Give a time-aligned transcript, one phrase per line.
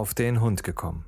[0.00, 1.04] auf den Hund gekommen.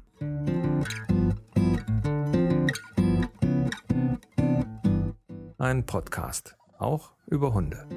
[5.57, 7.89] Ein Podcast, auch über Hunde.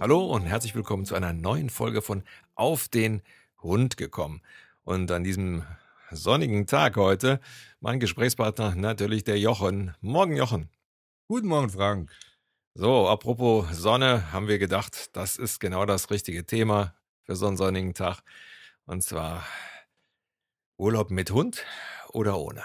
[0.00, 2.24] Hallo und herzlich willkommen zu einer neuen Folge von
[2.56, 3.22] Auf den
[3.62, 4.42] Hund gekommen.
[4.82, 5.62] Und an diesem
[6.10, 7.38] sonnigen Tag heute
[7.78, 9.94] mein Gesprächspartner natürlich der Jochen.
[10.00, 10.68] Morgen, Jochen.
[11.28, 12.10] Guten Morgen, Frank.
[12.74, 17.56] So, apropos Sonne, haben wir gedacht, das ist genau das richtige Thema für so einen
[17.56, 18.22] sonnigen Tag.
[18.86, 19.44] Und zwar
[20.76, 21.64] Urlaub mit Hund
[22.12, 22.62] oder ohne.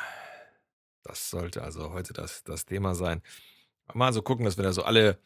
[1.01, 3.23] Das sollte also heute das, das Thema sein.
[3.93, 5.19] Mal so gucken, dass wir da so alle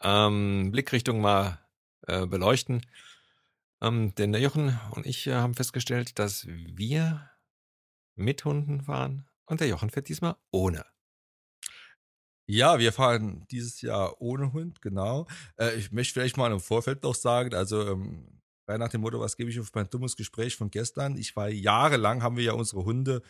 [0.00, 1.58] ähm, Blickrichtungen mal
[2.06, 2.86] äh, beleuchten.
[3.80, 7.30] Ähm, denn der Jochen und ich äh, haben festgestellt, dass wir
[8.14, 10.84] mit Hunden fahren und der Jochen fährt diesmal ohne.
[12.52, 15.28] Ja, wir fahren dieses Jahr ohne Hund, genau.
[15.56, 19.36] Äh, ich möchte vielleicht mal im Vorfeld noch sagen, also ähm, nach dem Motto, was
[19.36, 21.16] gebe ich auf mein dummes Gespräch von gestern?
[21.16, 23.22] Ich war jahrelang, haben wir ja unsere Hunde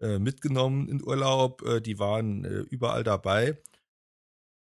[0.00, 3.62] äh, mitgenommen in Urlaub, äh, die waren äh, überall dabei.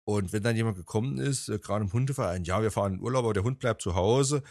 [0.05, 3.25] Und wenn dann jemand gekommen ist, äh, gerade im Hundeverein, ja, wir fahren in Urlaub,
[3.27, 4.43] aber der Hund bleibt zu Hause,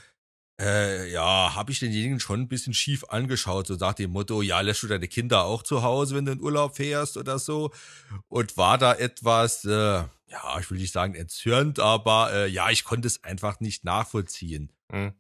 [0.59, 4.59] äh, ja, habe ich denjenigen schon ein bisschen schief angeschaut, so nach dem Motto, ja,
[4.61, 7.71] lässt du deine Kinder auch zu Hause, wenn du in Urlaub fährst oder so?
[8.27, 12.83] Und war da etwas, äh, ja, ich will nicht sagen entzürnt, aber äh, ja, ich
[12.83, 14.71] konnte es einfach nicht nachvollziehen.
[14.91, 15.13] Mhm.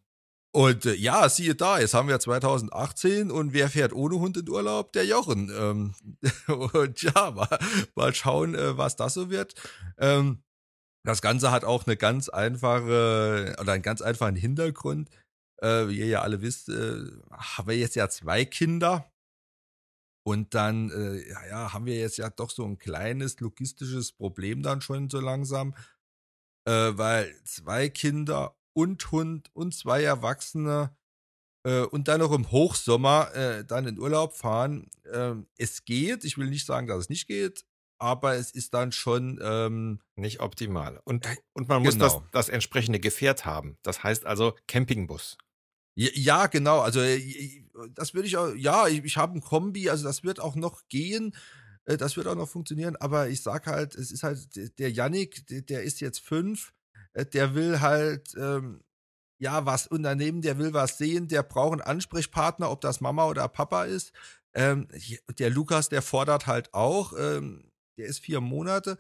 [0.51, 4.49] Und äh, ja, siehe da, jetzt haben wir 2018 und wer fährt ohne Hund in
[4.49, 4.91] Urlaub?
[4.93, 5.51] Der Jochen.
[5.55, 5.93] Ähm,
[6.73, 7.59] und ja, mal,
[7.95, 9.53] mal schauen, äh, was das so wird.
[9.99, 10.43] Ähm,
[11.05, 15.09] das Ganze hat auch eine ganz einfache oder einen ganz einfachen Hintergrund.
[15.61, 19.11] Äh, wie ihr ja alle wisst, äh, haben wir jetzt ja zwei Kinder.
[20.25, 24.61] Und dann, äh, ja, ja, haben wir jetzt ja doch so ein kleines logistisches Problem
[24.61, 25.73] dann schon so langsam.
[26.67, 30.95] Äh, weil zwei Kinder und Hund und zwei Erwachsene
[31.65, 34.89] äh, und dann noch im Hochsommer äh, dann in Urlaub fahren.
[35.11, 37.65] Ähm, es geht, ich will nicht sagen, dass es nicht geht,
[37.99, 41.01] aber es ist dann schon ähm, nicht optimal.
[41.03, 42.27] Und, und man muss das, genau.
[42.31, 43.77] das entsprechende Gefährt haben.
[43.83, 45.37] Das heißt also Campingbus.
[45.99, 46.79] Ja, genau.
[46.79, 50.39] Also äh, das würde ich auch, ja, ich, ich habe ein Kombi, also das wird
[50.39, 51.35] auch noch gehen.
[51.85, 55.61] Das wird auch noch funktionieren, aber ich sag halt, es ist halt, der Yannick, der,
[55.61, 56.71] der ist jetzt fünf,
[57.13, 58.83] äh, der will halt ähm,
[59.39, 63.47] ja was unternehmen, der will was sehen, der braucht einen Ansprechpartner, ob das Mama oder
[63.47, 64.13] Papa ist.
[64.53, 64.87] Ähm,
[65.39, 68.97] der Lukas, der fordert halt auch, ähm, der ist vier Monate,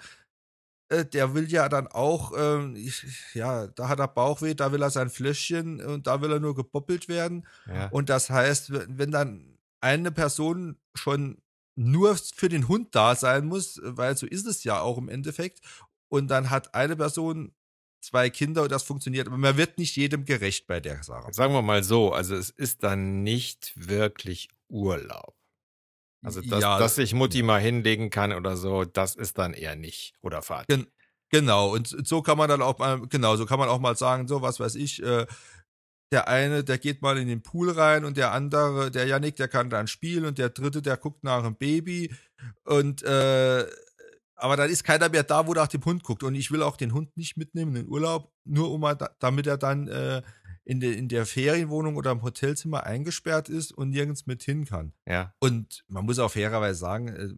[0.89, 4.81] äh, der will ja dann auch, ähm, ich, ja, da hat er Bauchweh, da will
[4.81, 7.47] er sein Fläschchen und da will er nur geboppelt werden.
[7.67, 7.87] Ja.
[7.89, 11.37] Und das heißt, wenn dann eine Person schon
[11.75, 15.61] nur für den Hund da sein muss, weil so ist es ja auch im Endeffekt,
[16.09, 17.53] und dann hat eine Person
[18.01, 19.27] zwei Kinder und das funktioniert.
[19.27, 21.31] Aber man wird nicht jedem gerecht bei der Sache.
[21.33, 25.35] Sagen wir mal so, also es ist dann nicht wirklich Urlaub.
[26.21, 29.75] Also dass, ja, dass sich Mutti mal hinlegen kann oder so, das ist dann eher
[29.75, 30.13] nicht.
[30.21, 30.65] Oder Vater.
[30.67, 30.87] Gen
[31.29, 34.27] genau, und so kann man dann auch mal, genau, so kann man auch mal sagen,
[34.27, 35.25] so was weiß ich, äh,
[36.11, 39.47] der eine, der geht mal in den Pool rein und der andere, der Janik, der
[39.47, 42.13] kann dann spielen und der dritte, der guckt nach einem Baby
[42.65, 43.65] und äh,
[44.39, 46.23] aber dann ist keiner mehr da, wo nach dem Hund guckt.
[46.23, 49.57] Und ich will auch den Hund nicht mitnehmen in den Urlaub, nur um damit er
[49.57, 50.21] dann äh,
[50.69, 54.93] in, de, in der Ferienwohnung oder im Hotelzimmer eingesperrt ist und nirgends mit hin kann.
[55.07, 55.33] Ja.
[55.39, 57.29] Und man muss auch fairerweise sagen, äh,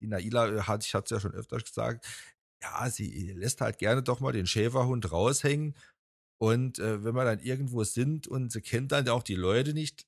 [0.00, 2.06] die Naila äh, hat, ich hatte es ja schon öfters gesagt,
[2.62, 5.74] ja, sie lässt halt gerne doch mal den Schäferhund raushängen.
[6.38, 10.06] Und äh, wenn wir dann irgendwo sind und sie kennt dann auch die Leute nicht,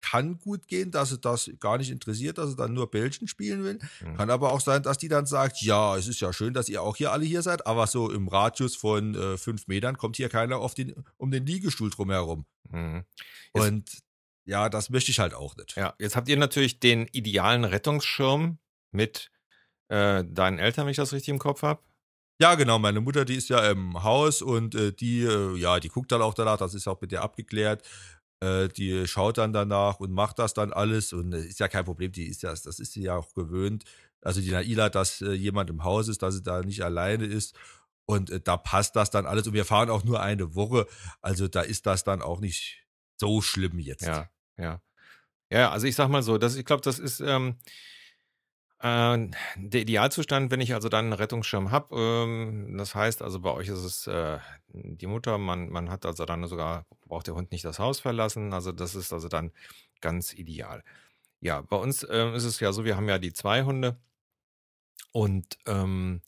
[0.00, 3.64] kann gut gehen, dass sie das gar nicht interessiert, dass sie dann nur Bällchen spielen
[3.64, 3.78] will.
[4.00, 4.16] Mhm.
[4.16, 6.82] Kann aber auch sein, dass die dann sagt, ja, es ist ja schön, dass ihr
[6.82, 10.28] auch hier alle hier seid, aber so im Radius von äh, fünf Metern kommt hier
[10.28, 12.46] keiner auf den, um den Liegestuhl drumherum.
[12.70, 13.04] Mhm.
[13.52, 13.98] Und
[14.44, 15.76] ja, das möchte ich halt auch nicht.
[15.76, 18.58] Ja, jetzt habt ihr natürlich den idealen Rettungsschirm
[18.92, 19.30] mit
[19.88, 21.82] äh, deinen Eltern, wenn ich das richtig im Kopf habe.
[22.40, 22.78] Ja, genau.
[22.78, 26.22] Meine Mutter, die ist ja im Haus und äh, die, äh, ja, die guckt dann
[26.22, 26.56] auch danach.
[26.56, 27.82] Das ist auch mit der abgeklärt.
[28.40, 31.84] Äh, die schaut dann danach und macht das dann alles und äh, ist ja kein
[31.84, 33.84] Problem, die ist ja, das ist sie ja auch gewöhnt.
[34.22, 37.56] Also die Naila, dass äh, jemand im Haus ist, dass sie da nicht alleine ist.
[38.06, 39.46] Und da passt das dann alles.
[39.46, 40.86] Und wir fahren auch nur eine Woche.
[41.20, 42.86] Also da ist das dann auch nicht
[43.16, 44.06] so schlimm jetzt.
[44.06, 44.80] Ja, ja.
[45.50, 47.56] Ja, also ich sag mal so, das, ich glaube, das ist, ähm,
[48.80, 53.50] äh, der Idealzustand, wenn ich also dann einen Rettungsschirm habe, ähm, das heißt also bei
[53.52, 54.38] euch ist es äh,
[54.68, 58.52] die Mutter, man, man hat also dann sogar, braucht der Hund nicht das Haus verlassen,
[58.52, 59.52] also das ist also dann
[60.00, 60.84] ganz ideal.
[61.40, 63.98] Ja, bei uns äh, ist es ja so, wir haben ja die zwei Hunde
[65.12, 66.22] und ähm,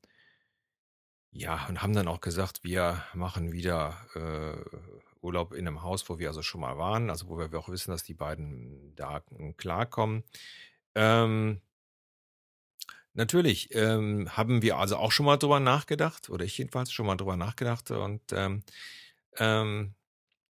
[1.32, 4.76] Ja, und haben dann auch gesagt, wir machen wieder äh,
[5.20, 7.92] Urlaub in einem Haus, wo wir also schon mal waren, also wo wir auch wissen,
[7.92, 9.22] dass die beiden da
[9.56, 10.24] klarkommen.
[10.94, 11.60] Ähm,
[13.14, 17.16] natürlich ähm, haben wir also auch schon mal drüber nachgedacht, oder ich jedenfalls schon mal
[17.16, 17.90] drüber nachgedacht.
[17.90, 18.62] Und ähm,
[19.38, 19.94] ähm,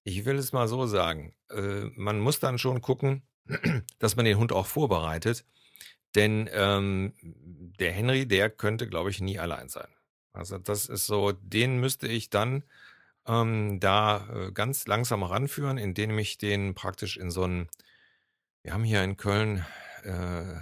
[0.05, 3.23] ich will es mal so sagen, äh, man muss dann schon gucken,
[3.99, 5.45] dass man den Hund auch vorbereitet.
[6.15, 9.89] Denn ähm, der Henry, der könnte, glaube ich, nie allein sein.
[10.33, 12.65] Also das ist so, den müsste ich dann
[13.27, 17.69] ähm, da äh, ganz langsam ranführen, indem ich den praktisch in so ein,
[18.63, 19.65] wir haben hier in Köln
[20.03, 20.57] äh,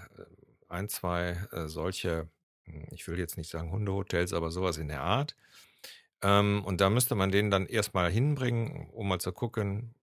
[0.68, 2.28] ein, zwei äh, solche,
[2.64, 5.36] hm, ich will jetzt nicht sagen Hundehotels, aber sowas in der Art.
[6.22, 9.94] Ähm, und da müsste man den dann erstmal hinbringen, um mal zu gucken,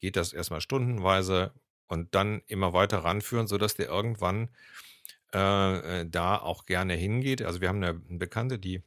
[0.00, 1.52] geht das erstmal stundenweise
[1.88, 4.50] und dann immer weiter ranführen, sodass der irgendwann
[5.34, 7.42] äh, äh, da auch gerne hingeht.
[7.42, 8.82] Also wir haben eine Bekannte, die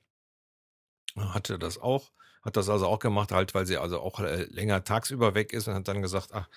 [1.15, 2.12] hatte das auch,
[2.44, 5.68] hat das also auch gemacht, halt, weil sie also auch äh, länger tagsüber weg ist
[5.68, 6.47] und hat dann gesagt, ach,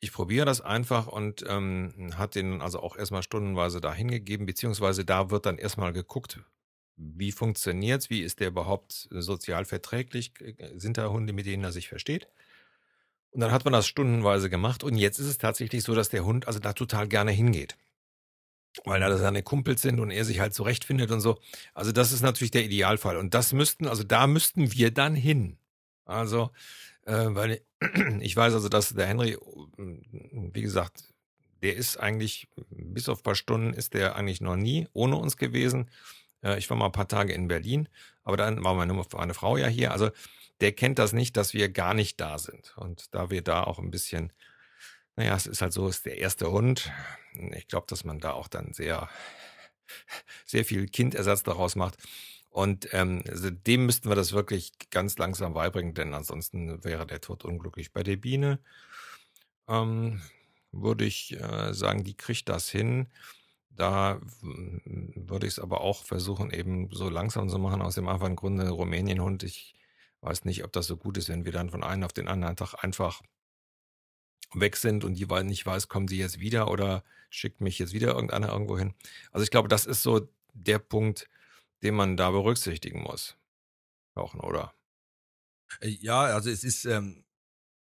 [0.00, 5.04] ich probiere das einfach und ähm, hat den also auch erstmal stundenweise da hingegeben, beziehungsweise
[5.04, 6.40] da wird dann erstmal geguckt,
[6.96, 10.32] wie funktioniert's, wie ist der überhaupt sozial verträglich,
[10.76, 12.28] sind da Hunde, mit denen er sich versteht.
[13.30, 16.24] Und dann hat man das stundenweise gemacht und jetzt ist es tatsächlich so, dass der
[16.24, 17.76] Hund also da total gerne hingeht
[18.84, 21.38] weil da seine Kumpels sind und er sich halt zurechtfindet und so.
[21.74, 23.16] Also das ist natürlich der Idealfall.
[23.16, 25.58] Und das müssten, also da müssten wir dann hin.
[26.04, 26.50] Also,
[27.06, 27.60] äh, weil
[28.20, 29.36] ich weiß also, dass der Henry,
[29.76, 31.04] wie gesagt,
[31.62, 35.36] der ist eigentlich, bis auf ein paar Stunden ist der eigentlich noch nie ohne uns
[35.36, 35.90] gewesen.
[36.42, 37.88] Äh, ich war mal ein paar Tage in Berlin,
[38.22, 39.92] aber dann war meine, meine Frau ja hier.
[39.92, 40.10] Also
[40.60, 42.74] der kennt das nicht, dass wir gar nicht da sind.
[42.76, 44.32] Und da wir da auch ein bisschen
[45.20, 46.90] naja, es ist halt so, es ist der erste Hund.
[47.52, 49.06] Ich glaube, dass man da auch dann sehr,
[50.46, 51.98] sehr viel Kindersatz daraus macht.
[52.50, 57.20] Und ähm, also dem müssten wir das wirklich ganz langsam beibringen, denn ansonsten wäre der
[57.20, 57.92] Tod unglücklich.
[57.92, 58.58] Bei der Biene
[59.68, 60.20] ähm,
[60.72, 63.06] würde ich äh, sagen, die kriegt das hin.
[63.70, 68.36] Da würde ich es aber auch versuchen, eben so langsam zu machen, aus dem einfachen
[68.36, 69.44] Grunde Rumänienhund.
[69.44, 69.74] Ich
[70.20, 72.56] weiß nicht, ob das so gut ist, wenn wir dann von einem auf den anderen
[72.56, 73.22] Tag einfach
[74.52, 78.08] weg sind und die nicht weiß, kommen sie jetzt wieder oder schickt mich jetzt wieder
[78.08, 78.94] irgendeiner irgendwo hin.
[79.30, 81.28] Also ich glaube, das ist so der Punkt,
[81.82, 83.36] den man da berücksichtigen muss.
[84.14, 84.74] Auch, oder?
[85.80, 87.24] Äh, ja, also es ist ähm,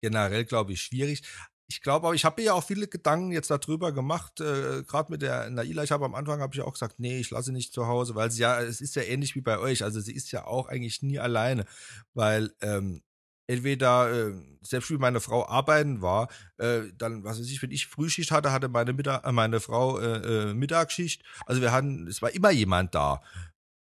[0.02, 1.22] generell, glaube ich, schwierig.
[1.68, 5.10] Ich glaube aber, ich habe mir ja auch viele Gedanken jetzt darüber gemacht, äh, gerade
[5.10, 5.82] mit der Naila.
[5.84, 8.30] Ich habe am Anfang habe ich auch gesagt, nee, ich lasse nicht zu Hause, weil
[8.30, 9.82] sie ja, es ist ja ähnlich wie bei euch.
[9.82, 11.64] Also sie ist ja auch eigentlich nie alleine,
[12.12, 13.02] weil ähm,
[13.46, 17.86] entweder, äh, selbst wie meine Frau arbeiten war, äh, dann, was weiß ich, wenn ich
[17.86, 21.22] Frühschicht hatte, hatte meine, Mittag, äh, meine Frau äh, äh, Mittagsschicht.
[21.46, 23.22] Also wir hatten, es war immer jemand da.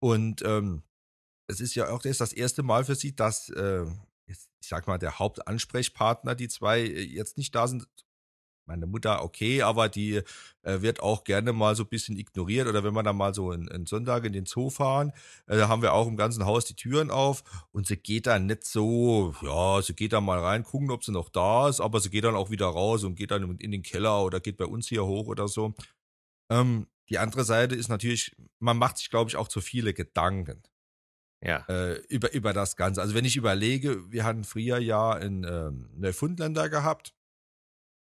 [0.00, 0.82] Und ähm,
[1.46, 3.84] es ist ja auch das, das erste Mal für sie, dass, äh,
[4.26, 7.86] ich sag mal, der Hauptansprechpartner, die zwei äh, jetzt nicht da sind,
[8.66, 10.22] meine Mutter okay, aber die
[10.62, 12.68] äh, wird auch gerne mal so ein bisschen ignoriert.
[12.68, 15.12] Oder wenn wir dann mal so einen, Sonntag in den Zoo fahren,
[15.46, 17.42] äh, da haben wir auch im ganzen Haus die Türen auf
[17.72, 21.10] und sie geht dann nicht so, ja, sie geht dann mal rein, gucken, ob sie
[21.10, 23.82] noch da ist, aber sie geht dann auch wieder raus und geht dann in den
[23.82, 25.74] Keller oder geht bei uns hier hoch oder so.
[26.50, 30.62] Ähm, die andere Seite ist natürlich, man macht sich, glaube ich, auch zu viele Gedanken.
[31.42, 31.64] Ja.
[31.68, 33.00] Äh, über, über das Ganze.
[33.00, 37.14] Also wenn ich überlege, wir hatten früher ja einen ähm, Neufundländer gehabt,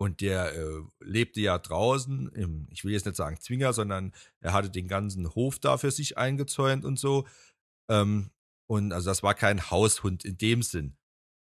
[0.01, 4.51] und der äh, lebte ja draußen im, ich will jetzt nicht sagen Zwinger, sondern er
[4.51, 7.27] hatte den ganzen Hof da für sich eingezäunt und so.
[7.88, 8.32] Ähm,
[8.66, 10.98] und also das war kein Haushund in dem Sinn.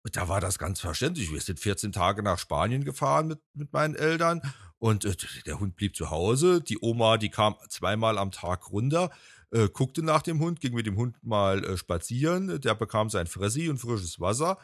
[0.04, 1.32] Und da war das ganz verständlich.
[1.32, 4.42] Wir sind 14 Tage nach Spanien gefahren mit, mit meinen Eltern
[4.78, 6.61] und äh, der Hund blieb zu Hause.
[6.61, 9.11] Die Oma, die kam zweimal am Tag runter,
[9.50, 12.61] äh, guckte nach dem Hund, ging mit dem Hund mal äh, spazieren.
[12.61, 14.58] Der bekam sein Fressi und frisches Wasser.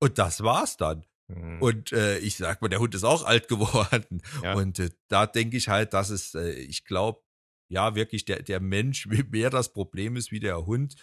[0.00, 1.04] Und das war's dann.
[1.26, 1.60] Mhm.
[1.60, 4.22] Und äh, ich sag mal, der Hund ist auch alt geworden.
[4.42, 4.54] Ja.
[4.54, 7.20] Und äh, da denke ich halt, dass es, äh, ich glaube,
[7.68, 10.94] ja, wirklich der, der Mensch mehr das Problem ist wie der Hund.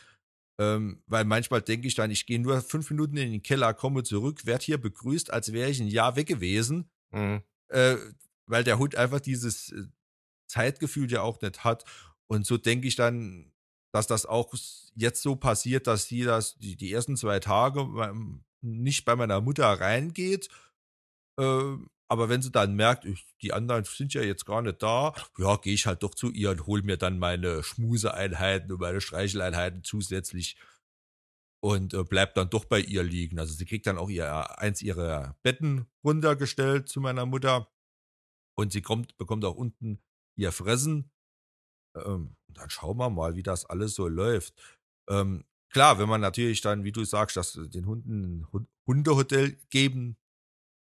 [0.58, 4.04] Ähm, weil manchmal denke ich dann, ich gehe nur fünf Minuten in den Keller, komme
[4.04, 6.90] zurück, werde hier begrüßt, als wäre ich ein Jahr weg gewesen.
[7.12, 7.42] Mhm.
[7.68, 7.98] Äh,
[8.48, 9.84] weil der Hund einfach dieses äh,
[10.48, 11.84] Zeitgefühl ja auch nicht hat.
[12.28, 13.52] Und so denke ich dann,
[13.92, 14.54] dass das auch
[14.96, 17.88] jetzt so passiert, dass sie das die, die ersten zwei Tage
[18.62, 20.50] nicht bei meiner Mutter reingeht.
[21.40, 21.76] Äh,
[22.08, 25.58] aber wenn sie dann merkt, ich, die anderen sind ja jetzt gar nicht da, ja,
[25.58, 29.84] gehe ich halt doch zu ihr und hole mir dann meine Schmuseeinheiten und meine Streicheleinheiten
[29.84, 30.58] zusätzlich
[31.62, 33.40] und äh, bleibt dann doch bei ihr liegen.
[33.40, 37.72] Also sie kriegt dann auch ihr eins ihrer Betten runtergestellt zu meiner Mutter
[38.56, 40.00] und sie kommt, bekommt auch unten
[40.36, 41.12] ihr Fressen.
[41.96, 44.54] Ähm, dann schauen wir mal, wie das alles so läuft.
[45.10, 50.18] Ähm, klar, wenn man natürlich dann, wie du sagst, dass den Hunden ein Hundehotel geben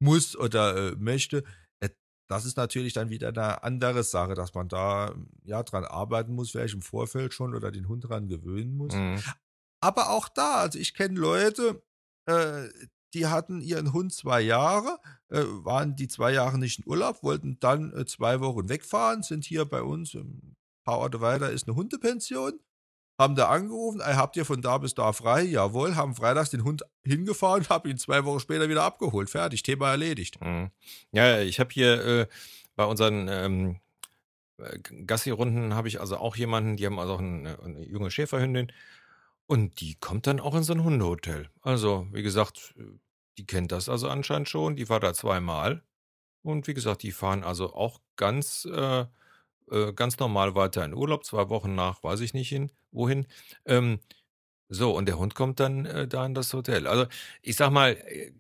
[0.04, 1.44] muss oder äh, möchte,
[1.80, 1.88] äh,
[2.28, 6.50] das ist natürlich dann wieder eine andere Sache, dass man da ja dran arbeiten muss,
[6.50, 8.94] vielleicht im Vorfeld schon oder den Hund dran gewöhnen muss.
[8.94, 9.22] Mhm.
[9.80, 11.82] Aber auch da, also ich kenne Leute,
[12.26, 12.68] äh,
[13.12, 17.58] die hatten ihren Hund zwei Jahre, äh, waren die zwei Jahre nicht in Urlaub, wollten
[17.60, 21.76] dann äh, zwei Wochen wegfahren, sind hier bei uns ein paar Orte weiter ist eine
[21.76, 22.60] Hundepension
[23.18, 25.42] haben da angerufen, habt ihr von da bis da frei?
[25.42, 29.30] Jawohl, haben freitags den Hund hingefahren, hab ihn zwei Wochen später wieder abgeholt.
[29.30, 30.40] Fertig, Thema erledigt.
[30.40, 30.70] Mhm.
[31.12, 32.26] Ja, ich habe hier äh,
[32.74, 33.80] bei unseren ähm,
[34.58, 38.72] äh, Gassi-Runden habe ich also auch jemanden, die haben also auch eine, eine, junge Schäferhündin
[39.46, 41.50] und die kommt dann auch in so ein Hundehotel.
[41.62, 42.74] Also, wie gesagt,
[43.38, 45.82] die kennt das also anscheinend schon, die war da zweimal
[46.42, 49.04] und wie gesagt, die fahren also auch ganz äh,
[49.70, 53.26] äh, ganz normal weiter in Urlaub, zwei Wochen nach, weiß ich nicht hin, wohin.
[53.66, 54.00] Ähm,
[54.68, 56.86] so, und der Hund kommt dann äh, da in das Hotel.
[56.86, 57.06] Also,
[57.42, 58.32] ich sag mal, äh,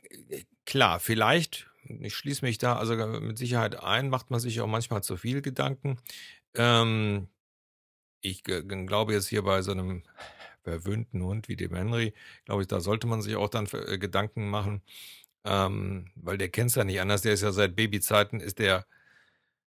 [0.64, 1.70] klar, vielleicht,
[2.00, 5.42] ich schließe mich da also mit Sicherheit ein, macht man sich auch manchmal zu viel
[5.42, 5.98] Gedanken.
[6.54, 7.28] Ähm,
[8.22, 10.02] ich glaube jetzt hier bei so einem
[10.62, 12.14] verwöhnten Hund wie dem Henry,
[12.46, 14.82] glaube ich, da sollte man sich auch dann äh, Gedanken machen,
[15.44, 17.22] ähm, weil der kennt es ja nicht anders.
[17.22, 18.86] Der ist ja seit Babyzeiten, ist der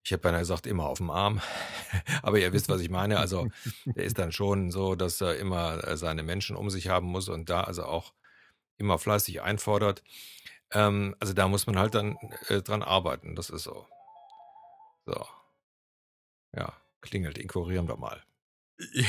[0.02, 1.40] ich habe beinahe gesagt, immer auf dem Arm.
[2.22, 3.18] Aber ihr wisst, was ich meine.
[3.18, 3.48] Also
[3.84, 7.28] der ist dann schon so, dass er immer äh, seine Menschen um sich haben muss
[7.28, 8.12] und da also auch
[8.78, 10.02] immer fleißig einfordert.
[10.72, 12.16] Ähm, also da muss man halt dann
[12.48, 13.36] äh, dran arbeiten.
[13.36, 13.86] Das ist so.
[15.04, 15.26] So.
[16.56, 18.22] Ja, klingelt, ignorieren wir mal.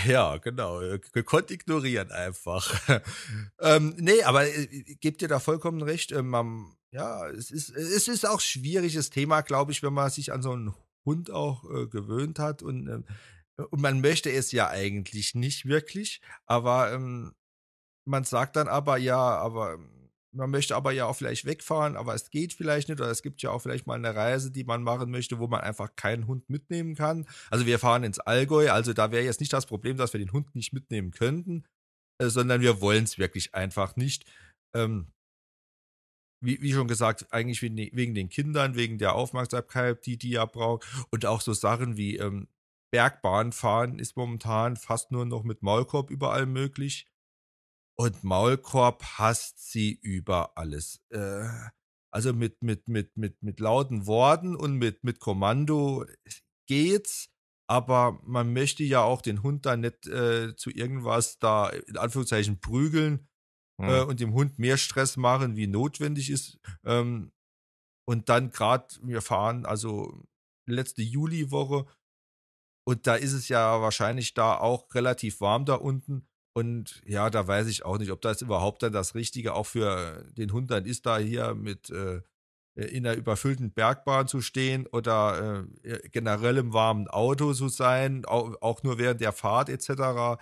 [0.05, 0.81] Ja, genau.
[1.13, 2.73] Gekonnt ignorieren einfach.
[3.59, 4.67] ähm, nee, aber äh,
[4.99, 6.11] gebt dir da vollkommen recht.
[6.11, 10.33] Ähm, man, ja, es ist, es ist auch schwieriges Thema, glaube ich, wenn man sich
[10.33, 10.73] an so einen
[11.05, 13.05] Hund auch äh, gewöhnt hat und, ähm,
[13.69, 17.33] und man möchte es ja eigentlich nicht wirklich, aber ähm,
[18.05, 22.13] man sagt dann aber ja, aber ähm, man möchte aber ja auch vielleicht wegfahren, aber
[22.13, 24.81] es geht vielleicht nicht oder es gibt ja auch vielleicht mal eine Reise, die man
[24.81, 27.27] machen möchte, wo man einfach keinen Hund mitnehmen kann.
[27.49, 30.31] Also wir fahren ins Allgäu, also da wäre jetzt nicht das Problem, dass wir den
[30.31, 31.65] Hund nicht mitnehmen könnten,
[32.19, 34.25] äh, sondern wir wollen es wirklich einfach nicht.
[34.73, 35.11] Ähm,
[36.41, 40.85] wie, wie schon gesagt, eigentlich wegen den Kindern, wegen der Aufmerksamkeit, die die ja braucht.
[41.11, 42.47] Und auch so Sachen wie ähm,
[42.91, 47.07] Bergbahn fahren ist momentan fast nur noch mit Maulkorb überall möglich.
[47.95, 51.01] Und Maulkorb hasst sie über alles.
[51.09, 51.47] Äh,
[52.11, 56.05] also mit, mit, mit, mit, mit lauten Worten und mit, mit Kommando
[56.67, 57.29] geht's.
[57.67, 62.59] Aber man möchte ja auch den Hund da nicht äh, zu irgendwas da in Anführungszeichen
[62.59, 63.29] prügeln
[63.83, 66.59] äh, und dem Hund mehr Stress machen, wie notwendig ist.
[66.83, 67.31] Ähm,
[68.07, 70.23] und dann gerade, wir fahren also
[70.67, 71.85] letzte Juliwoche
[72.87, 76.27] und da ist es ja wahrscheinlich da auch relativ warm da unten.
[76.53, 80.25] Und ja, da weiß ich auch nicht, ob das überhaupt dann das Richtige auch für
[80.31, 82.21] den Hund dann ist, da hier mit äh,
[82.75, 88.61] in einer überfüllten Bergbahn zu stehen oder äh, generell im warmen Auto zu sein, auch,
[88.61, 90.39] auch nur während der Fahrt etc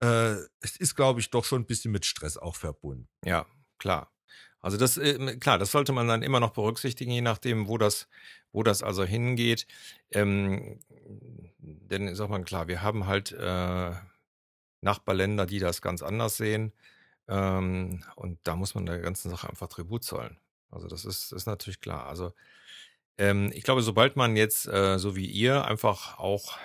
[0.00, 3.08] äh, es ist, glaube ich, doch schon ein bisschen mit Stress auch verbunden.
[3.24, 3.46] Ja,
[3.78, 4.12] klar.
[4.60, 8.08] Also das, äh, klar, das sollte man dann immer noch berücksichtigen, je nachdem, wo das,
[8.52, 9.66] wo das also hingeht.
[10.10, 10.80] Ähm,
[11.58, 13.92] denn sag mal klar, wir haben halt äh,
[14.82, 16.72] Nachbarländer, die das ganz anders sehen.
[17.28, 20.38] Ähm, und da muss man der ganzen Sache einfach Tribut zollen.
[20.70, 22.06] Also das ist, ist natürlich klar.
[22.06, 22.32] Also
[23.18, 26.58] ähm, ich glaube, sobald man jetzt, äh, so wie ihr, einfach auch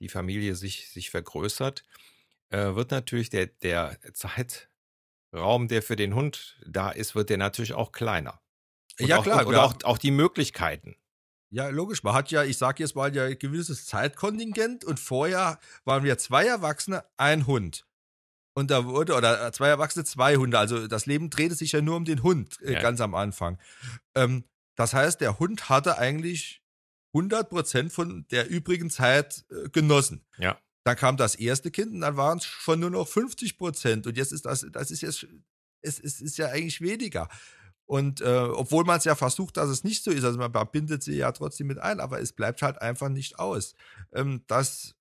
[0.00, 1.84] die Familie sich, sich vergrößert,
[2.50, 7.74] äh, wird natürlich der, der Zeitraum, der für den Hund da ist, wird der natürlich
[7.74, 8.40] auch kleiner.
[9.00, 9.46] Und ja, auch, klar.
[9.46, 10.96] Und, auch, auch die Möglichkeiten.
[11.50, 12.02] Ja, logisch.
[12.02, 16.18] Man hat ja, ich sage jetzt mal, ja ein gewisses Zeitkontingent und vorher waren wir
[16.18, 17.86] zwei Erwachsene, ein Hund.
[18.54, 20.58] Und da wurde, oder zwei Erwachsene, zwei Hunde.
[20.58, 22.82] Also das Leben drehte sich ja nur um den Hund äh, ja.
[22.82, 23.58] ganz am Anfang.
[24.14, 26.62] Ähm, das heißt, der Hund hatte eigentlich
[27.14, 30.26] 100% von der übrigen Zeit äh, genossen.
[30.38, 30.58] Ja.
[30.88, 34.06] Dann kam das erste Kind und dann waren es schon nur noch 50 Prozent.
[34.06, 35.26] Und jetzt ist das, das ist jetzt,
[35.82, 37.28] es, es ist ja eigentlich weniger.
[37.84, 41.02] Und äh, obwohl man es ja versucht, dass es nicht so ist, also man bindet
[41.02, 43.74] sie ja trotzdem mit ein, aber es bleibt halt einfach nicht aus.
[44.12, 44.94] Ähm, das,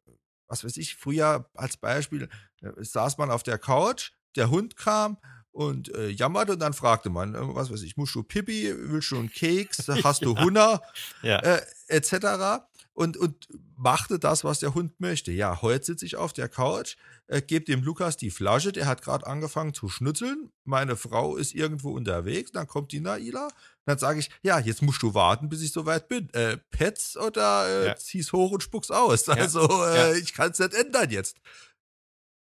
[0.50, 2.28] was weiß ich, früher als Beispiel
[2.62, 5.18] äh, saß man auf der Couch, der Hund kam
[5.58, 9.12] und äh, jammerte und dann fragte man, äh, was weiß ich, musst du Pipi, willst
[9.12, 10.82] du einen Keks, hast du Hunger,
[11.24, 11.40] ja.
[11.40, 12.62] äh, etc
[12.98, 15.32] und, und machte das, was der Hund möchte.
[15.32, 16.96] Ja, heute sitze ich auf der Couch,
[17.28, 20.52] äh, gebe dem Lukas die Flasche, der hat gerade angefangen zu schnützeln.
[20.64, 23.50] Meine Frau ist irgendwo unterwegs, dann kommt die Naila.
[23.86, 26.34] Dann sage ich, ja, jetzt musst du warten, bis ich soweit bin.
[26.34, 27.96] Äh, Pets oder äh, ja.
[27.96, 29.30] zieh's hoch und spuck's aus.
[29.30, 30.14] Also äh, ja.
[30.14, 31.38] ich kann es nicht ändern jetzt.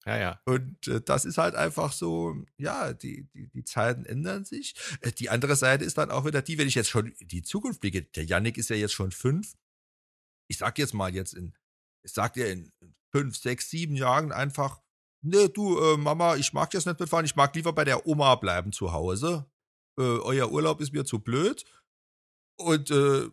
[0.06, 0.40] Ja, ja.
[0.44, 4.75] Und äh, das ist halt einfach so, ja, die, die, die Zeiten ändern sich.
[5.00, 7.42] Äh, die andere Seite ist dann auch wieder die, wenn ich jetzt schon in die
[7.42, 9.54] Zukunft blicke, der Yannick ist ja jetzt schon fünf.
[10.48, 11.54] Ich sag jetzt mal jetzt in,
[12.04, 12.72] ich sag dir in
[13.12, 14.80] fünf, sechs, sieben Jahren einfach,
[15.25, 18.36] nee, du, äh, Mama, ich mag jetzt nicht mitfahren, ich mag lieber bei der Oma
[18.36, 19.50] bleiben zu Hause.
[19.98, 21.64] Äh, euer Urlaub ist mir zu blöd.
[22.58, 23.28] Und äh,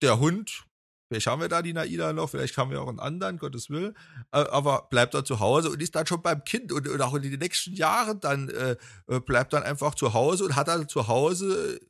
[0.00, 0.64] der Hund,
[1.08, 3.96] Vielleicht haben wir da die Naida noch, vielleicht haben wir auch einen anderen, Gottes Willen.
[4.30, 7.22] Aber bleibt da zu Hause und ist dann schon beim Kind und, und auch in
[7.22, 8.76] den nächsten Jahren dann äh,
[9.08, 11.80] äh bleibt dann einfach zu Hause und hat dann zu Hause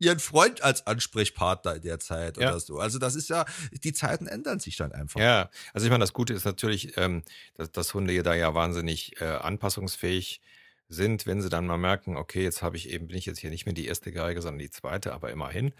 [0.00, 2.50] ihren Freund als Ansprechpartner in der Zeit ja.
[2.50, 2.78] oder so.
[2.78, 5.20] Also das ist ja, die Zeiten ändern sich dann einfach.
[5.20, 7.22] Ja, also ich meine, das Gute ist natürlich, ähm,
[7.54, 10.40] dass, dass Hunde da ja wahnsinnig äh, anpassungsfähig
[10.88, 13.50] sind, wenn sie dann mal merken, okay, jetzt habe ich eben, bin ich jetzt hier
[13.50, 15.72] nicht mehr die erste Geige, sondern die zweite, aber immerhin.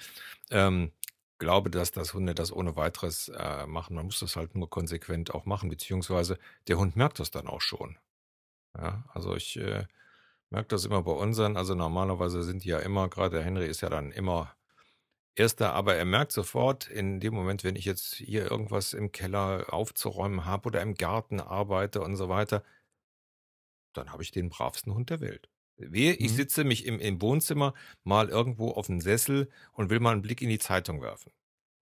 [0.50, 0.92] Ähm,
[1.38, 3.96] glaube, dass das Hunde das ohne weiteres äh, machen.
[3.96, 7.60] Man muss das halt nur konsequent auch machen, beziehungsweise der Hund merkt das dann auch
[7.60, 7.96] schon.
[8.76, 9.86] Ja, also ich äh,
[10.50, 11.56] merke das immer bei unseren.
[11.56, 14.54] Also normalerweise sind die ja immer, gerade der Henry ist ja dann immer
[15.38, 19.72] Erster, aber er merkt sofort in dem Moment, wenn ich jetzt hier irgendwas im Keller
[19.72, 22.64] aufzuräumen habe oder im Garten arbeite und so weiter,
[23.92, 25.48] dann habe ich den bravsten Hund der Welt.
[25.78, 26.36] Wehe, ich mhm.
[26.36, 30.42] sitze mich im, im Wohnzimmer mal irgendwo auf dem Sessel und will mal einen Blick
[30.42, 31.32] in die Zeitung werfen.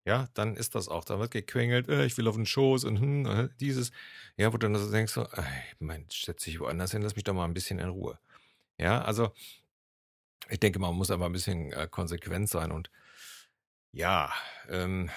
[0.06, 1.06] Ja, dann ist das auch.
[1.06, 3.92] Da wird gequengelt, äh, ich will auf den Schoß und hm, äh, dieses.
[4.36, 5.44] Ja, wo du dann so denkst, so, ey,
[5.80, 8.20] Mensch, setz dich woanders hin, lass mich doch mal ein bisschen in Ruhe.
[8.78, 9.32] Ja, also
[10.50, 12.92] ich denke, man muss aber ein bisschen äh, konsequent sein und
[13.94, 14.34] ja,
[14.70, 15.10] ähm,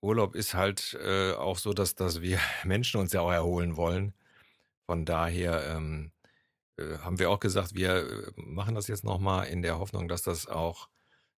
[0.00, 4.14] Urlaub ist halt äh, auch so, dass, dass wir Menschen uns ja auch erholen wollen.
[4.86, 6.17] Von daher, ähm, äh,
[7.02, 10.46] haben wir auch gesagt, wir äh, machen das jetzt nochmal in der Hoffnung, dass das
[10.46, 10.88] auch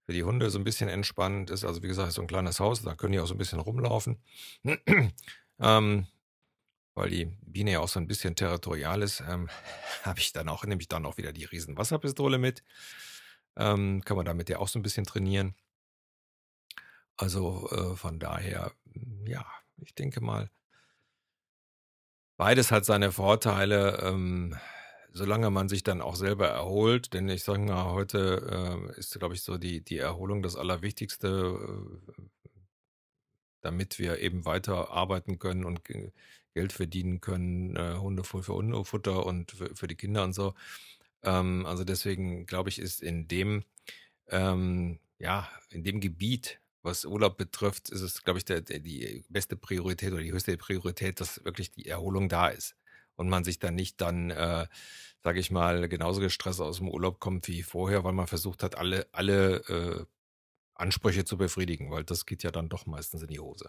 [0.05, 1.65] für die Hunde so ein bisschen entspannend ist.
[1.65, 4.23] Also wie gesagt, so ein kleines Haus, da können die auch so ein bisschen rumlaufen.
[5.61, 6.07] ähm,
[6.95, 9.49] weil die Biene ja auch so ein bisschen territorial ist, ähm,
[10.03, 12.63] habe ich dann auch, nehme ich dann auch wieder die riesen Wasserpistole mit.
[13.57, 15.55] Ähm, kann man damit ja auch so ein bisschen trainieren.
[17.17, 18.73] Also äh, von daher,
[19.25, 19.45] ja,
[19.77, 20.51] ich denke mal,
[22.37, 23.99] beides hat seine Vorteile.
[24.03, 24.57] Ähm,
[25.13, 29.35] solange man sich dann auch selber erholt, denn ich sage mal, heute äh, ist, glaube
[29.35, 32.23] ich, so die, die Erholung das Allerwichtigste, äh,
[33.63, 35.83] damit wir eben weiter arbeiten können und
[36.55, 40.55] Geld verdienen können, äh, Hundefutter für Hundefutter und für, für, die Kinder und so.
[41.23, 43.65] Ähm, also deswegen, glaube ich, ist in dem,
[44.29, 49.25] ähm, ja, in dem Gebiet, was Urlaub betrifft, ist es, glaube ich, der, der, die
[49.29, 52.75] beste Priorität oder die höchste Priorität, dass wirklich die Erholung da ist
[53.21, 54.67] und man sich dann nicht dann, äh,
[55.23, 58.79] sage ich mal, genauso gestresst aus dem Urlaub kommt wie vorher, weil man versucht hat,
[58.79, 60.07] alle, alle äh,
[60.75, 63.69] Ansprüche zu befriedigen, weil das geht ja dann doch meistens in die Hose.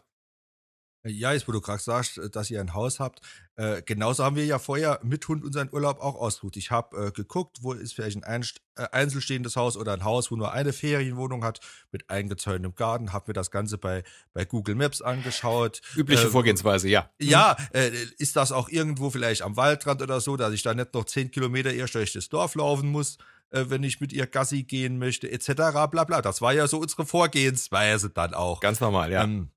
[1.03, 3.21] Ja, jetzt wo du gerade sagst, äh, dass ihr ein Haus habt,
[3.55, 6.57] äh, genauso haben wir ja vorher mit Hund unseren Urlaub auch ausgesucht.
[6.57, 10.35] Ich habe äh, geguckt, wo ist vielleicht ein äh, einzelstehendes Haus oder ein Haus, wo
[10.35, 11.59] nur eine Ferienwohnung hat,
[11.91, 15.81] mit eingezäuntem Garten, habe mir das Ganze bei, bei Google Maps angeschaut.
[15.95, 17.09] Übliche ähm, Vorgehensweise, ja.
[17.19, 17.65] Ja, mhm.
[17.73, 21.05] äh, ist das auch irgendwo vielleicht am Waldrand oder so, dass ich da nicht noch
[21.05, 23.17] zehn Kilometer erst durch das Dorf laufen muss?
[23.51, 25.53] äh, wenn ich mit ihr Gassi gehen möchte, etc.
[25.91, 26.21] bla bla.
[26.21, 28.59] Das war ja so unsere Vorgehensweise dann auch.
[28.59, 29.23] Ganz normal, ja.
[29.23, 29.49] Ähm,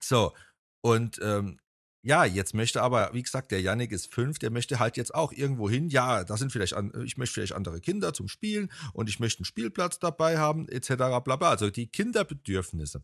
[0.00, 0.32] so,
[0.80, 1.60] und ähm,
[2.02, 5.32] ja, jetzt möchte aber, wie gesagt, der Yannick ist fünf, der möchte halt jetzt auch
[5.32, 5.88] irgendwo hin.
[5.88, 9.40] Ja, da sind vielleicht, an, ich möchte vielleicht andere Kinder zum Spielen und ich möchte
[9.40, 10.94] einen Spielplatz dabei haben, etc.
[10.96, 11.50] bla bla.
[11.50, 13.02] Also die Kinderbedürfnisse.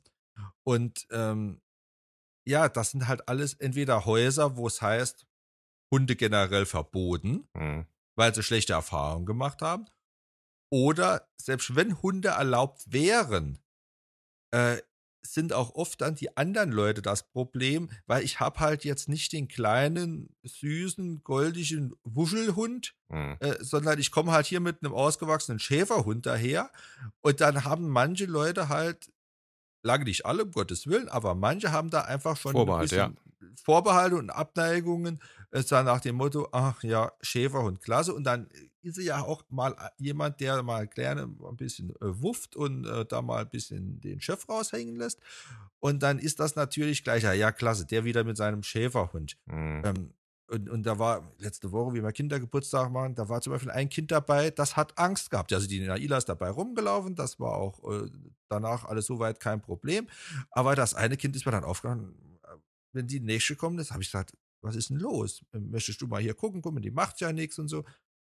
[0.62, 1.60] Und ähm,
[2.46, 5.26] ja, das sind halt alles entweder Häuser, wo es heißt,
[5.92, 7.86] Hunde generell verboten, mhm.
[8.16, 9.86] weil sie schlechte Erfahrungen gemacht haben.
[10.70, 13.58] Oder selbst wenn Hunde erlaubt wären,
[14.50, 14.78] äh,
[15.26, 19.32] sind auch oft dann die anderen Leute das Problem, weil ich habe halt jetzt nicht
[19.32, 23.36] den kleinen, süßen, goldigen Wuschelhund, mhm.
[23.40, 26.70] äh, sondern ich komme halt hier mit einem ausgewachsenen Schäferhund daher
[27.20, 29.10] und dann haben manche Leute halt,
[29.82, 33.12] lange nicht alle, um Gottes Willen, aber manche haben da einfach schon Vorbehalt, ja.
[33.62, 35.20] Vorbehalte und Abneigungen,
[35.54, 38.12] äh, nach dem Motto, ach ja, Schäferhund, klasse.
[38.12, 38.48] Und dann
[38.82, 42.84] ist sie ja auch mal äh, jemand, der mal gerne ein bisschen äh, wufft und
[42.86, 45.20] äh, da mal ein bisschen den Chef raushängen lässt.
[45.78, 49.36] Und dann ist das natürlich gleich, ja, klasse, der wieder mit seinem Schäferhund.
[49.46, 49.82] Mhm.
[49.84, 50.14] Ähm,
[50.46, 53.88] und, und da war letzte Woche, wie wir Kindergeburtstag machen, da war zum Beispiel ein
[53.88, 55.52] Kind dabei, das hat Angst gehabt.
[55.52, 58.10] Also die Naila ist dabei rumgelaufen, das war auch äh,
[58.48, 60.06] danach alles soweit kein Problem.
[60.50, 62.14] Aber das eine Kind ist mir dann aufgegangen,
[62.92, 65.44] wenn die nächste kommt, das habe ich gesagt, was ist denn los?
[65.52, 66.62] Möchtest du mal hier gucken?
[66.62, 67.84] Guck mal, die macht ja nichts und so.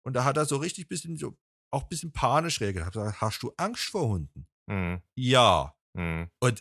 [0.04, 1.36] Und da hat er so richtig bisschen so,
[1.70, 2.92] auch ein bisschen panisch reagiert.
[2.92, 4.46] Gesagt, hast du Angst vor Hunden?
[4.66, 5.02] Mhm.
[5.14, 5.74] Ja.
[5.94, 6.30] Mhm.
[6.40, 6.60] Und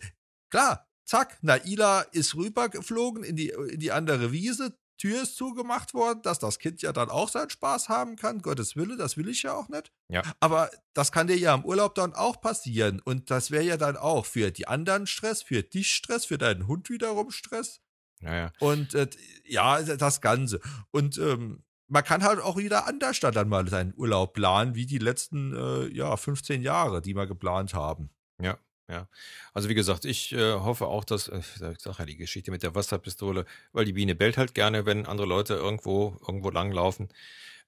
[0.52, 6.22] klar, zack, Naila ist rübergeflogen in die, in die andere Wiese, Tür ist zugemacht worden,
[6.22, 8.44] dass das Kind ja dann auch seinen Spaß haben kann.
[8.44, 9.92] Gottes Wille, das will ich ja auch nicht.
[10.10, 10.22] Ja.
[10.40, 13.02] Aber das kann dir ja im Urlaub dann auch passieren.
[13.04, 16.68] Und das wäre ja dann auch für die anderen Stress, für dich Stress, für deinen
[16.68, 17.82] Hund wiederum Stress.
[18.22, 18.52] Naja.
[18.60, 19.08] Und äh,
[19.46, 20.60] ja, das Ganze.
[20.92, 24.98] Und ähm, man kann halt auch wieder anders dann mal seinen Urlaub planen, wie die
[24.98, 28.10] letzten äh, ja, 15 Jahre, die wir geplant haben.
[28.40, 28.58] Ja,
[28.90, 29.10] ja.
[29.54, 32.64] Also wie gesagt, ich äh, hoffe auch, dass, äh, ich sag ja die Geschichte mit
[32.64, 37.10] der Wasserpistole, weil die Biene bellt halt gerne, wenn andere Leute irgendwo, irgendwo langlaufen.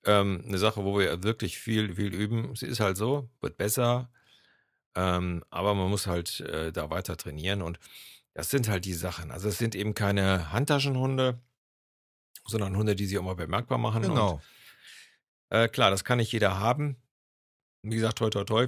[0.06, 2.56] Ähm, eine Sache, wo wir wirklich viel, viel üben.
[2.56, 4.10] Sie ist halt so, wird besser,
[4.96, 7.80] ähm, aber man muss halt äh, da weiter trainieren und
[8.34, 9.32] das sind halt die Sachen.
[9.32, 11.40] Also es sind eben keine Handtaschenhunde,
[12.46, 14.02] sondern Hunde, die sich auch mal bemerkbar machen.
[14.02, 14.34] Genau.
[14.34, 14.42] Und,
[15.50, 16.98] äh, klar, das kann nicht jeder haben.
[17.84, 18.68] Wie gesagt, toi, toi, toi.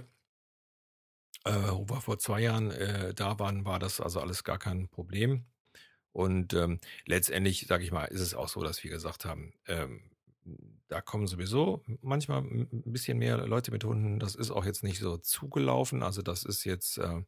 [1.45, 4.87] Äh, wo wir vor zwei Jahren äh, da waren, war das also alles gar kein
[4.89, 5.45] Problem.
[6.11, 10.11] Und ähm, letztendlich, sage ich mal, ist es auch so, dass wir gesagt haben, ähm,
[10.87, 14.19] da kommen sowieso manchmal ein bisschen mehr Leute mit Hunden.
[14.19, 16.03] Das ist auch jetzt nicht so zugelaufen.
[16.03, 17.23] Also das ist jetzt äh,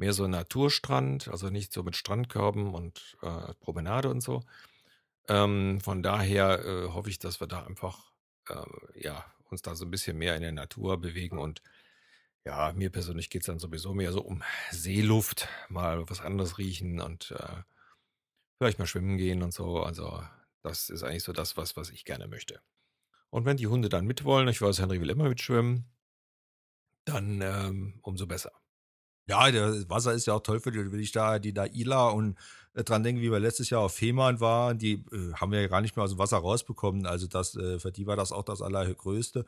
[0.00, 4.42] mehr so ein Naturstrand, also nicht so mit Strandkörben und äh, Promenade und so.
[5.28, 8.10] Ähm, von daher äh, hoffe ich, dass wir da einfach
[8.48, 11.62] äh, ja, uns da so ein bisschen mehr in der Natur bewegen und
[12.46, 17.00] ja, mir persönlich geht es dann sowieso mehr so um Seeluft, mal was anderes riechen
[17.00, 17.62] und äh,
[18.56, 19.82] vielleicht mal schwimmen gehen und so.
[19.82, 20.22] Also
[20.62, 22.60] das ist eigentlich so das, was, was ich gerne möchte.
[23.28, 25.84] Und wenn die Hunde dann mitwollen, ich weiß, Henry will immer mitschwimmen,
[27.04, 28.52] dann ähm, umso besser.
[29.28, 32.36] Ja, das Wasser ist ja auch toll für die, wenn ich da die Naila und
[32.74, 35.68] äh, dran denke, wie wir letztes Jahr auf Fehmarn waren, die äh, haben wir ja
[35.68, 37.06] gar nicht mehr aus dem Wasser rausbekommen.
[37.06, 39.44] Also das, äh, für die war das auch das Allergrößte.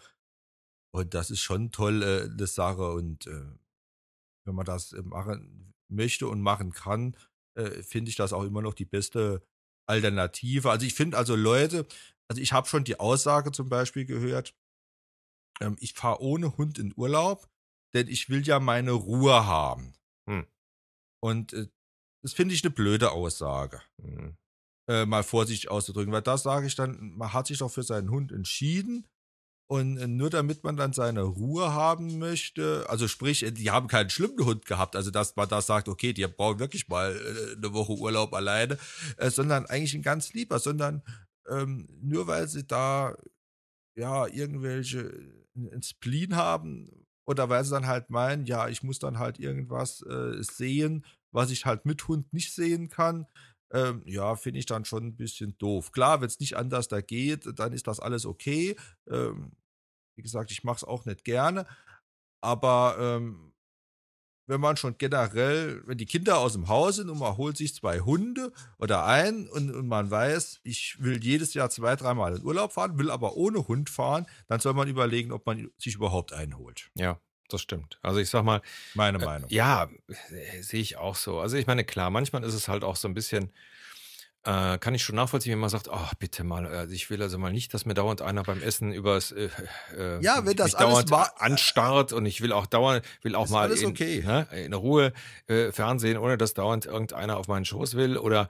[0.95, 2.93] Und das ist schon toll, äh, eine Sache.
[2.93, 3.45] Und äh,
[4.45, 7.17] wenn man das äh, machen möchte und machen kann,
[7.55, 9.43] äh, finde ich das auch immer noch die beste
[9.87, 10.71] Alternative.
[10.71, 11.87] Also ich finde also Leute,
[12.29, 14.55] also ich habe schon die Aussage zum Beispiel gehört,
[15.61, 17.49] ähm, ich fahre ohne Hund in Urlaub,
[17.95, 19.95] denn ich will ja meine Ruhe haben.
[20.29, 20.47] Hm.
[21.21, 21.67] Und äh,
[22.23, 23.83] das finde ich eine blöde Aussage.
[24.01, 24.37] Hm.
[24.89, 28.11] Äh, mal vorsichtig auszudrücken, weil das sage ich dann, man hat sich doch für seinen
[28.11, 29.07] Hund entschieden
[29.73, 33.89] und äh, nur damit man dann seine Ruhe haben möchte, also sprich, äh, die haben
[33.89, 37.57] keinen schlimmen Hund gehabt, also dass man da sagt, okay, die brauchen wirklich mal äh,
[37.57, 38.77] eine Woche Urlaub alleine,
[39.17, 41.03] äh, sondern eigentlich ein ganz lieber, sondern
[41.49, 43.17] ähm, nur weil sie da
[43.97, 45.11] ja irgendwelche
[45.55, 50.03] ein Spleen haben oder weil sie dann halt meinen, ja, ich muss dann halt irgendwas
[50.03, 53.27] äh, sehen, was ich halt mit Hund nicht sehen kann,
[53.73, 55.93] ähm, ja, finde ich dann schon ein bisschen doof.
[55.93, 58.77] Klar, wenn es nicht anders da geht, dann ist das alles okay.
[59.09, 59.53] Ähm,
[60.15, 61.67] wie gesagt, ich mache es auch nicht gerne.
[62.43, 63.52] Aber ähm,
[64.47, 67.75] wenn man schon generell, wenn die Kinder aus dem Haus sind und man holt sich
[67.75, 72.43] zwei Hunde oder einen und, und man weiß, ich will jedes Jahr zwei, dreimal in
[72.43, 76.33] Urlaub fahren, will aber ohne Hund fahren, dann soll man überlegen, ob man sich überhaupt
[76.33, 76.91] einen holt.
[76.95, 77.99] Ja, das stimmt.
[78.03, 78.63] Also ich sag mal.
[78.95, 79.49] Meine äh, Meinung.
[79.51, 81.39] Ja, äh, sehe ich auch so.
[81.39, 83.53] Also ich meine, klar, manchmal ist es halt auch so ein bisschen
[84.45, 87.39] äh, kann ich schon nachvollziehen, wenn man sagt, oh, bitte mal, also ich will also
[87.39, 89.51] mal nicht, dass mir dauernd einer beim Essen übers äh,
[89.97, 93.71] äh, ja, wenn das alles dauernd anstarrt und ich will auch dauernd, will auch mal
[93.71, 94.23] in, okay.
[94.27, 95.13] ne, in, Ruhe
[95.47, 98.49] äh, Fernsehen, ohne dass dauernd irgendeiner auf meinen Schoß will oder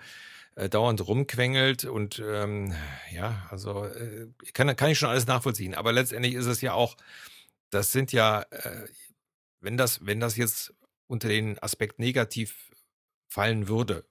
[0.55, 2.75] äh, dauernd rumquengelt und ähm,
[3.13, 5.75] ja, also äh, kann, kann ich schon alles nachvollziehen.
[5.75, 6.97] Aber letztendlich ist es ja auch,
[7.71, 8.87] das sind ja, äh,
[9.61, 10.73] wenn das, wenn das jetzt
[11.07, 12.71] unter den Aspekt negativ
[13.29, 14.07] fallen würde,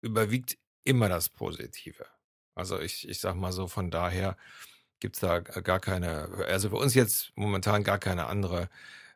[0.00, 2.06] überwiegt immer das Positive.
[2.54, 4.36] Also ich, ich sag mal so, von daher
[5.00, 8.68] gibt es da gar keine, also für uns jetzt momentan gar keine andere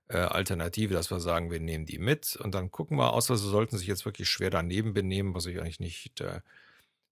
[0.09, 3.48] äh, Alternative, dass wir sagen, wir nehmen die mit und dann gucken wir, außer sie
[3.48, 6.40] sollten sich jetzt wirklich schwer daneben benehmen, was ich eigentlich nicht äh,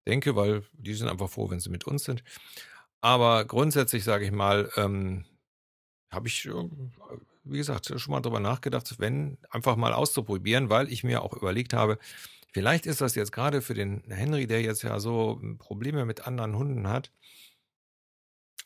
[0.07, 2.25] denke, weil die sind einfach froh, wenn sie mit uns sind.
[3.01, 5.25] Aber grundsätzlich sage ich mal, ähm,
[6.11, 6.49] habe ich,
[7.45, 11.75] wie gesagt, schon mal drüber nachgedacht, wenn einfach mal auszuprobieren, weil ich mir auch überlegt
[11.75, 11.99] habe,
[12.55, 16.27] Vielleicht ist das jetzt gerade für den Henry, der jetzt ja so hm, Probleme mit
[16.27, 17.11] anderen Hunden hat,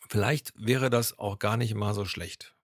[0.09, 2.55] vielleicht wäre das auch gar nicht mal so schlecht.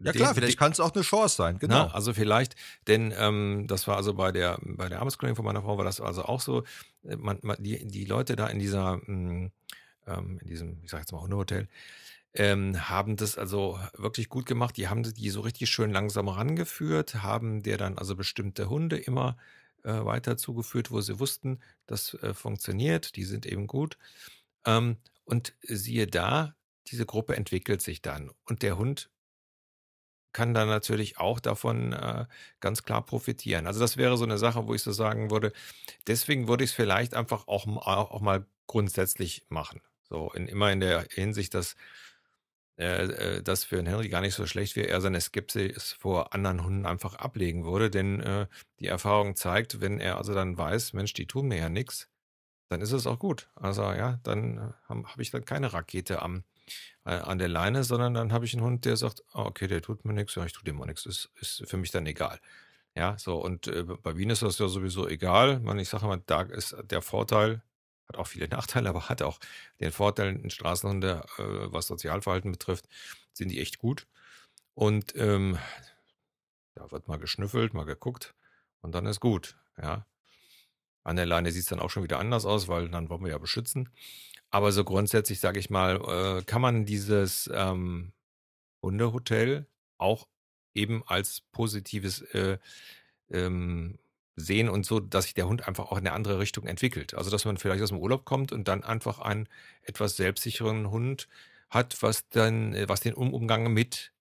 [0.00, 1.88] Ja klar, vielleicht kann es auch eine Chance sein, genau.
[1.88, 2.56] Na, also vielleicht,
[2.86, 6.00] denn ähm, das war also bei der bei der Arbeitskollegin von meiner Frau war das
[6.00, 6.64] also auch so,
[7.04, 9.52] äh, man, man, die, die Leute da in dieser hm,
[10.06, 11.68] ähm, in diesem, ich sag jetzt mal Hundehotel,
[12.32, 14.78] ähm, haben das also wirklich gut gemacht.
[14.78, 19.36] Die haben die so richtig schön langsam rangeführt, haben der dann also bestimmte Hunde immer
[19.84, 23.98] äh, weiter zugeführt, wo sie wussten, das äh, funktioniert, die sind eben gut.
[24.64, 26.54] Ähm, und siehe da,
[26.88, 28.30] diese Gruppe entwickelt sich dann.
[28.44, 29.10] Und der Hund
[30.32, 32.26] kann dann natürlich auch davon äh,
[32.60, 33.66] ganz klar profitieren.
[33.66, 35.52] Also das wäre so eine Sache, wo ich so sagen würde,
[36.06, 39.80] deswegen würde ich es vielleicht einfach auch, auch mal grundsätzlich machen.
[40.08, 41.76] So, in, immer in der Hinsicht, dass
[42.78, 46.34] äh, äh, das für den Henry gar nicht so schlecht wäre, er seine Skepsis vor
[46.34, 48.46] anderen Hunden einfach ablegen würde, denn äh,
[48.80, 52.08] die Erfahrung zeigt, wenn er also dann weiß, Mensch, die tun mir ja nichts,
[52.68, 53.50] dann ist es auch gut.
[53.54, 56.44] Also ja, dann habe hab ich dann keine Rakete am,
[57.04, 60.04] an der Leine, sondern dann habe ich einen Hund, der sagt, oh, okay, der tut
[60.04, 62.38] mir nichts, ja, ich tue dem auch nichts, ist, ist für mich dann egal.
[62.94, 65.60] Ja, so, und äh, bei Wien ist das ja sowieso egal.
[65.60, 67.62] Man, ich sage mal, da ist der Vorteil,
[68.08, 69.38] hat auch viele Nachteile, aber hat auch
[69.80, 72.88] den Vorteil, in Straßenhunde, äh, was Sozialverhalten betrifft,
[73.32, 74.06] sind die echt gut.
[74.74, 75.58] Und ähm,
[76.74, 78.34] da wird mal geschnüffelt, mal geguckt
[78.80, 79.56] und dann ist gut.
[79.80, 80.06] Ja.
[81.04, 83.30] An der Leine sieht es dann auch schon wieder anders aus, weil dann wollen wir
[83.30, 83.90] ja beschützen.
[84.50, 85.96] Aber so grundsätzlich, sage ich mal,
[86.40, 88.12] äh, kann man dieses ähm,
[88.82, 89.66] Hundehotel
[89.98, 90.28] auch
[90.74, 92.58] eben als positives äh,
[93.30, 93.98] ähm,
[94.36, 97.14] sehen und so, dass sich der Hund einfach auch in eine andere Richtung entwickelt.
[97.14, 99.48] Also, dass man vielleicht aus dem Urlaub kommt und dann einfach einen
[99.82, 101.28] etwas selbstsicheren Hund
[101.70, 104.12] hat, was dann, äh, was den Umgang mit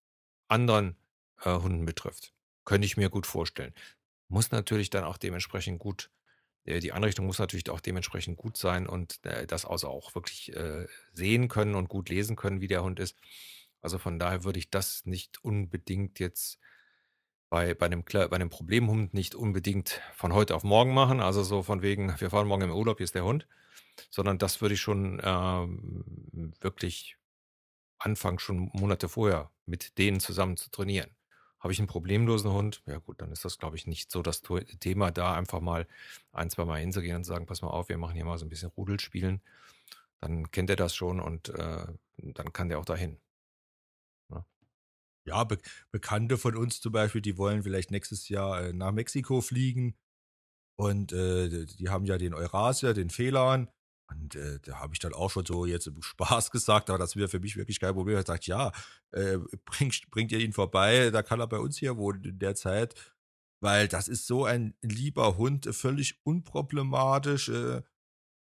[0.48, 0.96] anderen
[1.44, 2.34] äh, Hunden betrifft.
[2.66, 3.74] Könnte ich mir gut vorstellen.
[4.28, 6.10] Muss natürlich dann auch dementsprechend gut,
[6.66, 10.56] äh, die Anrichtung muss natürlich auch dementsprechend gut sein und äh, das also auch wirklich
[10.56, 13.18] äh, sehen können und gut lesen können, wie der Hund ist.
[13.82, 16.60] Also von daher würde ich das nicht unbedingt jetzt
[17.52, 21.20] bei, bei, einem, bei einem Problemhund nicht unbedingt von heute auf morgen machen.
[21.20, 23.46] Also so von wegen, wir fahren morgen im Urlaub, hier ist der Hund.
[24.10, 27.18] Sondern das würde ich schon ähm, wirklich
[27.98, 31.12] anfangen, schon Monate vorher mit denen zusammen zu trainieren.
[31.60, 32.84] Habe ich einen problemlosen Hund?
[32.86, 34.42] Ja gut, dann ist das, glaube ich, nicht so das
[34.80, 35.88] Thema, da einfach mal
[36.32, 38.50] ein, zwei Mal hinzugehen und sagen, pass mal auf, wir machen hier mal so ein
[38.50, 39.42] bisschen Rudelspielen.
[40.22, 41.86] Dann kennt er das schon und äh,
[42.16, 43.20] dann kann der auch dahin
[45.26, 45.58] ja, Be
[45.92, 49.96] Bekannte von uns zum Beispiel, die wollen vielleicht nächstes Jahr äh, nach Mexiko fliegen.
[50.78, 53.68] Und äh, die haben ja den Eurasia, den Felan.
[54.10, 57.16] Und äh, da habe ich dann auch schon so jetzt im Spaß gesagt, aber das
[57.16, 58.16] wäre für mich wirklich kein Problem.
[58.16, 58.72] Er sagt, ja,
[59.12, 62.56] äh, bringt, bringt ihr ihn vorbei, da kann er bei uns hier wohnen in der
[62.56, 62.96] Zeit.
[63.64, 67.50] Weil das ist so ein lieber Hund, völlig unproblematisch.
[67.50, 67.84] Äh,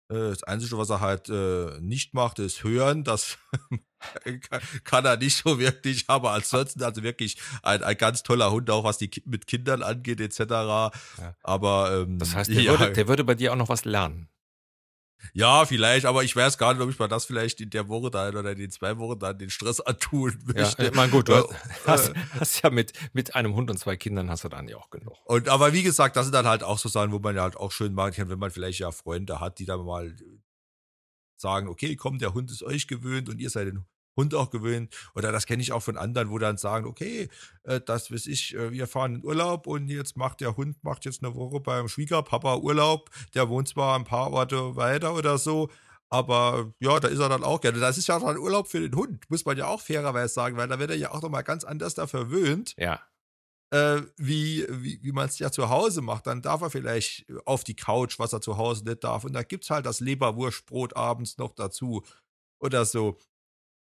[0.08, 3.04] das Einzige, was er halt äh, nicht macht, ist hören.
[3.04, 3.38] Das
[4.84, 8.84] kann er nicht so wirklich, aber ansonsten also wirklich ein, ein ganz toller Hund, auch
[8.84, 10.39] was die mit Kindern angeht, etc.
[10.39, 10.91] Ja.
[11.41, 12.72] Aber ähm, das heißt, der, ja.
[12.80, 14.30] würde, der würde bei dir auch noch was lernen.
[15.34, 18.12] Ja, vielleicht, aber ich weiß gar nicht, ob ich mal das vielleicht in der Woche
[18.12, 20.84] dann oder in den zwei Wochen dann den Stress antun möchte.
[20.84, 21.43] Ja, ich meine, gut, du äh,
[21.86, 24.89] hast, hast, ja mit, mit einem Hund und zwei Kindern hast du dann ja auch
[24.89, 25.15] genug.
[25.25, 27.58] Und aber wie gesagt, das sind dann halt auch so Sachen, wo man ja halt
[27.58, 30.15] auch schön machen kann, wenn man vielleicht ja Freunde hat, die dann mal
[31.38, 34.95] sagen, okay, komm, der Hund ist euch gewöhnt und ihr seid den Hund auch gewöhnt.
[35.15, 37.30] Oder das kenne ich auch von anderen, wo dann sagen, okay,
[37.63, 41.06] äh, das weiß ich, äh, wir fahren in Urlaub und jetzt macht der Hund, macht
[41.06, 43.10] jetzt eine Woche beim Schwiegerpapa Urlaub.
[43.34, 45.69] Der wohnt zwar ein paar Orte weiter oder so,
[46.10, 47.80] aber ja, da ist er dann auch gerne.
[47.80, 50.67] Das ist ja dann Urlaub für den Hund, muss man ja auch fairerweise sagen, weil
[50.67, 52.75] da wird er ja auch nochmal ganz anders da verwöhnt.
[52.78, 53.01] Ja.
[53.71, 56.28] Äh, wie, wie, wie man es ja zu Hause macht.
[56.28, 59.23] Dann darf er vielleicht auf die Couch, was er zu Hause nicht darf.
[59.23, 62.04] Und da gibt es halt das Leberwurstbrot abends noch dazu
[62.60, 63.17] oder so.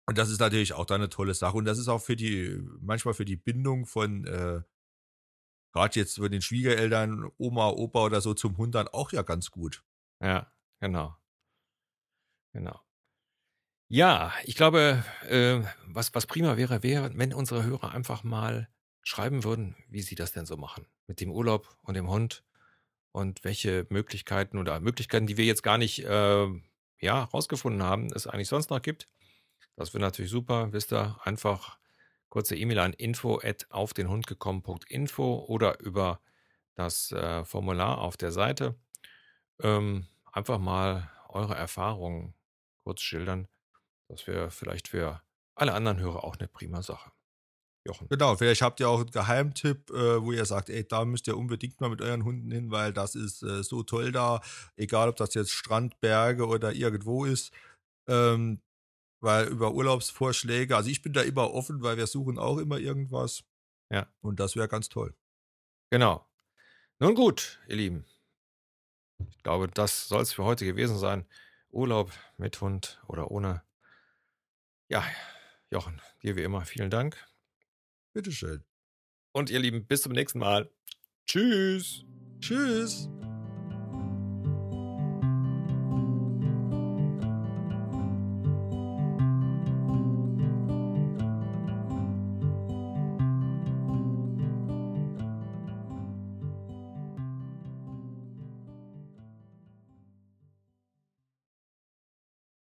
[0.06, 1.58] Und das ist natürlich auch da eine tolle Sache.
[1.58, 4.62] Und das ist auch für die, manchmal für die Bindung von, äh,
[5.72, 9.52] gerade jetzt von den Schwiegereltern, Oma, Opa oder so zum Hund dann auch ja ganz
[9.52, 9.84] gut.
[10.22, 11.16] Ja, genau.
[12.54, 12.82] Genau.
[13.88, 18.70] Ja, ich glaube, äh, was, was prima wäre, wäre, wenn unsere Hörer einfach mal
[19.04, 20.86] schreiben würden, wie sie das denn so machen.
[21.08, 22.44] Mit dem Urlaub und dem Hund
[23.12, 26.48] und welche Möglichkeiten oder Möglichkeiten, die wir jetzt gar nicht äh,
[27.00, 29.10] ja, rausgefunden haben, es eigentlich sonst noch gibt.
[29.76, 30.72] Das wäre natürlich super.
[30.72, 31.78] Wisst ihr, einfach
[32.30, 36.22] kurze E-Mail an info auf den Hund gekommen.info oder über
[36.76, 38.76] das äh, Formular auf der Seite.
[39.62, 42.34] Ähm, einfach mal eure Erfahrungen
[42.84, 43.48] kurz schildern.
[44.08, 45.22] Das wäre vielleicht für
[45.56, 47.12] alle anderen Hörer auch eine prima Sache.
[47.84, 48.08] Jochen.
[48.10, 51.36] Genau, vielleicht habt ihr auch einen Geheimtipp, äh, wo ihr sagt, ey, da müsst ihr
[51.36, 54.42] unbedingt mal mit euren Hunden hin, weil das ist äh, so toll da,
[54.76, 57.52] egal ob das jetzt Strand, Berge oder irgendwo ist.
[58.08, 58.62] Ähm,
[59.22, 63.44] weil über Urlaubsvorschläge, also ich bin da immer offen, weil wir suchen auch immer irgendwas.
[63.90, 64.12] Ja.
[64.22, 65.16] Und das wäre ganz toll.
[65.90, 66.26] Genau.
[67.00, 68.06] Nun gut, ihr Lieben.
[69.30, 71.26] Ich glaube, das soll es für heute gewesen sein.
[71.70, 73.64] Urlaub mit Hund oder ohne.
[74.90, 75.06] Ja,
[75.70, 77.18] Jochen, dir wie immer vielen Dank.
[78.14, 78.64] Bitteschön.
[79.32, 80.70] Und ihr Lieben, bis zum nächsten Mal.
[81.26, 82.04] Tschüss.
[82.40, 83.10] Tschüss.